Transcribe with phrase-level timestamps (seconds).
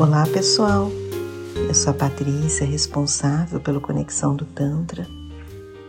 [0.00, 0.90] Olá pessoal,
[1.68, 5.06] eu sou a Patrícia, responsável pela Conexão do Tantra,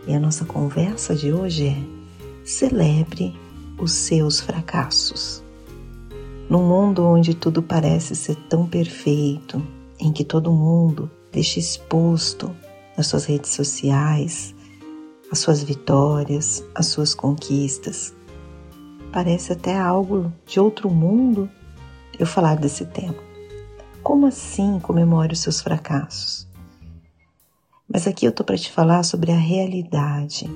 [0.06, 1.82] e a nossa conversa de hoje é:
[2.44, 3.34] celebre
[3.78, 5.42] os seus fracassos.
[6.46, 9.66] Num mundo onde tudo parece ser tão perfeito,
[9.98, 12.54] em que todo mundo deixa exposto
[12.94, 14.54] nas suas redes sociais
[15.30, 18.14] as suas vitórias, as suas conquistas,
[19.10, 21.48] parece até algo de outro mundo
[22.18, 23.31] eu falar desse tema.
[24.02, 26.48] Como assim comemore os seus fracassos?
[27.88, 30.50] Mas aqui eu tô para te falar sobre a realidade.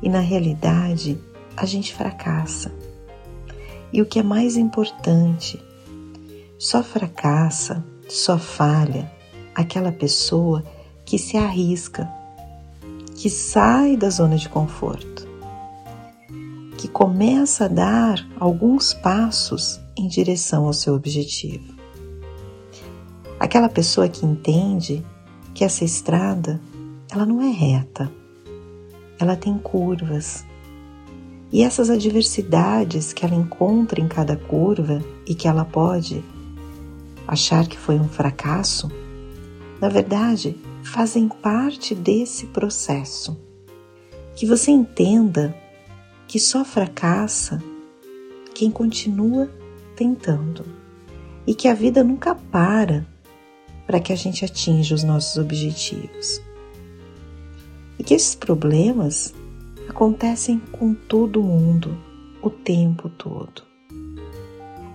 [0.00, 1.18] E na realidade,
[1.56, 2.72] a gente fracassa.
[3.92, 5.60] E o que é mais importante,
[6.56, 9.10] só fracassa, só falha
[9.52, 10.62] aquela pessoa
[11.04, 12.08] que se arrisca,
[13.16, 15.26] que sai da zona de conforto,
[16.78, 21.75] que começa a dar alguns passos em direção ao seu objetivo.
[23.38, 25.04] Aquela pessoa que entende
[25.54, 26.60] que essa estrada,
[27.10, 28.10] ela não é reta.
[29.18, 30.44] Ela tem curvas.
[31.52, 36.24] E essas adversidades que ela encontra em cada curva e que ela pode
[37.26, 38.90] achar que foi um fracasso,
[39.80, 43.38] na verdade, fazem parte desse processo.
[44.34, 45.54] Que você entenda
[46.26, 47.62] que só fracassa
[48.54, 49.50] quem continua
[49.94, 50.64] tentando
[51.46, 53.06] e que a vida nunca para
[53.86, 56.40] para que a gente atinja os nossos objetivos.
[57.98, 59.32] E que esses problemas
[59.88, 61.96] acontecem com todo mundo
[62.42, 63.62] o tempo todo.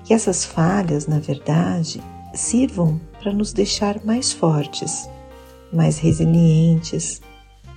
[0.04, 2.02] Que essas falhas, na verdade,
[2.34, 5.10] sirvam para nos deixar mais fortes,
[5.72, 7.22] mais resilientes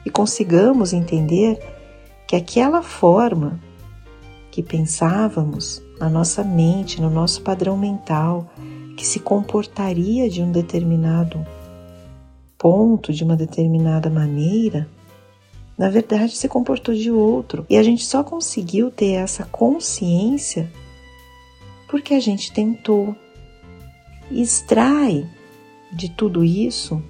[0.05, 1.59] e consigamos entender
[2.27, 3.61] que aquela forma
[4.51, 8.51] que pensávamos na nossa mente, no nosso padrão mental,
[8.97, 11.45] que se comportaria de um determinado
[12.59, 14.89] ponto, de uma determinada maneira,
[15.77, 17.67] na verdade se comportou de outro.
[17.69, 20.71] E a gente só conseguiu ter essa consciência
[21.89, 23.15] porque a gente tentou.
[24.31, 25.29] E extrai
[25.93, 27.03] de tudo isso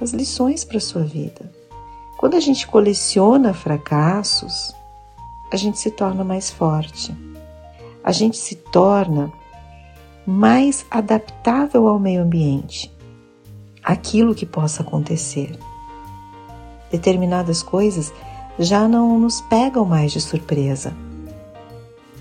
[0.00, 1.52] as lições para a sua vida.
[2.18, 4.74] Quando a gente coleciona fracassos,
[5.52, 7.14] a gente se torna mais forte.
[8.02, 9.32] A gente se torna
[10.26, 12.92] mais adaptável ao meio ambiente,
[13.82, 15.58] aquilo que possa acontecer.
[16.90, 18.12] Determinadas coisas
[18.58, 20.92] já não nos pegam mais de surpresa,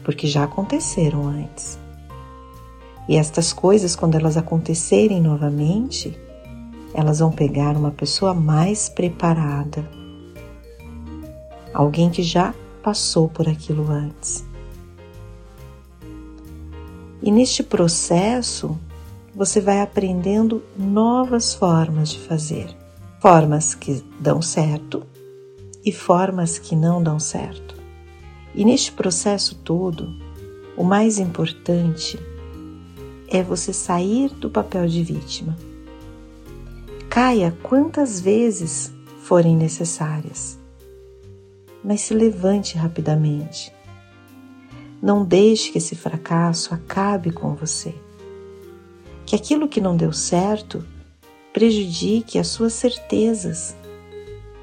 [0.04, 1.78] porque já aconteceram antes.
[3.08, 6.18] E estas coisas, quando elas acontecerem novamente,
[6.94, 9.90] elas vão pegar uma pessoa mais preparada,
[11.74, 14.49] alguém que já passou por aquilo antes.
[17.22, 18.80] E neste processo,
[19.35, 22.74] você vai aprendendo novas formas de fazer,
[23.22, 25.03] formas que dão certo
[25.84, 27.75] e formas que não dão certo.
[28.56, 30.09] E neste processo todo,
[30.78, 32.18] o mais importante
[33.28, 35.57] é você sair do papel de vítima.
[37.09, 38.91] Caia quantas vezes
[39.24, 40.57] forem necessárias,
[41.84, 43.72] mas se levante rapidamente
[45.02, 47.96] não deixe que esse fracasso acabe com você.
[49.26, 50.84] Que aquilo que não deu certo
[51.54, 53.76] prejudique as suas certezas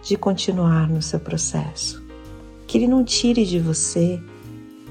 [0.03, 2.05] de continuar no seu processo.
[2.67, 4.21] Que ele não tire de você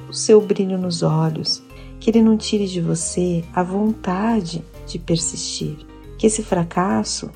[0.09, 1.61] o seu brilho nos olhos,
[1.99, 5.77] que ele não tire de você a vontade de persistir.
[6.17, 7.29] Que esse fracasso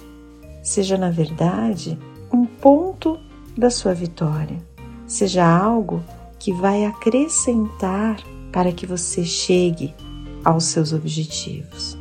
[0.64, 1.97] seja, na verdade,
[2.31, 3.20] um ponto
[3.58, 4.58] da sua vitória,
[5.06, 6.03] seja algo
[6.39, 8.17] que vai acrescentar
[8.51, 9.94] para que você chegue
[10.44, 11.97] aos seus objetivos.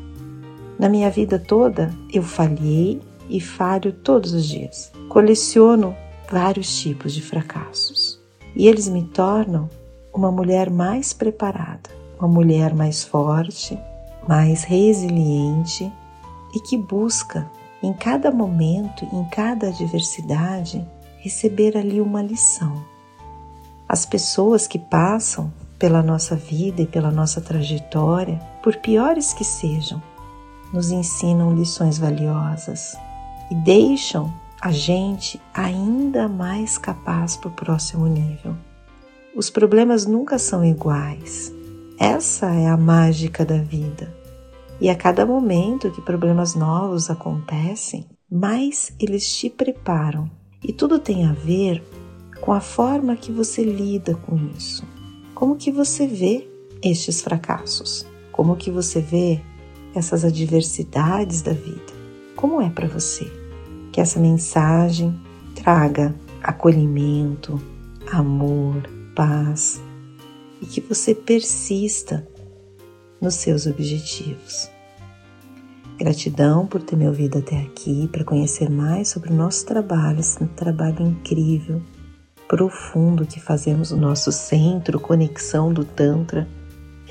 [0.78, 4.93] Na minha vida toda, eu falhei e falho todos os dias.
[5.09, 5.94] Coleciono
[6.31, 8.21] vários tipos de fracassos
[8.54, 9.68] e eles me tornam
[10.15, 13.78] uma mulher mais preparada, uma mulher mais forte,
[14.27, 15.91] mais resiliente
[16.54, 17.51] e que busca
[17.83, 20.84] em cada momento, em cada adversidade,
[21.18, 22.97] receber ali uma lição
[23.89, 30.03] as pessoas que passam pela nossa vida e pela nossa trajetória, por piores que sejam,
[30.73, 32.97] nos ensinam lições valiosas
[33.51, 38.55] e deixam a gente ainda mais capaz para o próximo nível.
[39.35, 41.53] Os problemas nunca são iguais.
[41.99, 44.13] Essa é a mágica da vida.
[44.81, 50.31] E a cada momento que problemas novos acontecem, mais eles te preparam.
[50.63, 51.83] E tudo tem a ver
[52.48, 54.83] com a forma que você lida com isso.
[55.34, 56.48] Como que você vê
[56.83, 58.06] estes fracassos?
[58.33, 59.39] Como que você vê
[59.95, 61.92] essas adversidades da vida.
[62.34, 63.30] Como é para você?
[63.92, 65.15] Que essa mensagem
[65.54, 67.60] traga acolhimento,
[68.10, 68.77] amor,
[69.15, 69.78] paz
[70.62, 72.27] e que você persista
[73.21, 74.71] nos seus objetivos.
[75.98, 80.42] Gratidão por ter me ouvido até aqui, para conhecer mais sobre o nosso trabalho, esse
[80.56, 81.83] trabalho incrível,
[82.48, 86.48] profundo que fazemos no nosso centro Conexão do Tantra.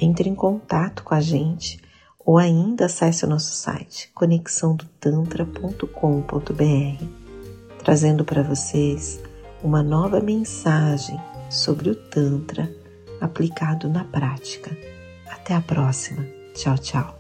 [0.02, 1.80] Entre em contato com a gente
[2.20, 7.06] ou ainda acesse o nosso site conexãodotantra.com.br,
[7.80, 9.22] trazendo para vocês
[9.64, 11.18] uma nova mensagem
[11.50, 12.70] sobre o Tantra
[13.22, 14.78] aplicado na prática.
[15.30, 16.26] Até a próxima.
[16.54, 17.17] Tchau, tchau.